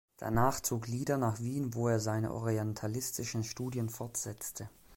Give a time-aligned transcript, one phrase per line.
[0.17, 4.67] Danach zog Lieder nach Wien, wo er seine orientalistischen Studien fortsetzte.